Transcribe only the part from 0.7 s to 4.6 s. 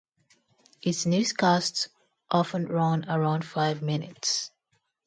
Its newscasts often run around five minutes.